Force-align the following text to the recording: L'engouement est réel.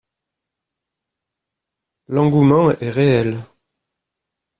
L'engouement 2.07 2.71
est 2.81 2.89
réel. 2.89 3.37